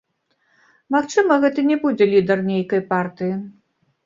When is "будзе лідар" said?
1.83-2.43